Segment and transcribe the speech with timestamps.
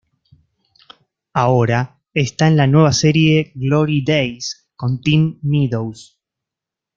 [1.31, 6.19] Ahora está en la nueva serie "Glory Daze", con Tim Meadows.